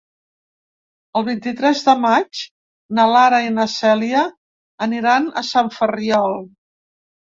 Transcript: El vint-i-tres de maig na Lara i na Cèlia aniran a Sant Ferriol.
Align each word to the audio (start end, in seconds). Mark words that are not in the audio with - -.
El 1.19 1.25
vint-i-tres 1.27 1.83
de 1.89 1.93
maig 2.05 2.41
na 2.99 3.05
Lara 3.11 3.41
i 3.49 3.53
na 3.61 3.67
Cèlia 3.77 4.25
aniran 4.87 5.29
a 5.43 5.49
Sant 5.55 5.71
Ferriol. 5.77 6.35